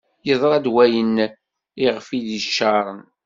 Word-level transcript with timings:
Yeḍra-d 0.27 0.65
wayen 0.73 1.15
iɣef 1.85 2.07
i 2.17 2.19
d-caren. 2.27 3.01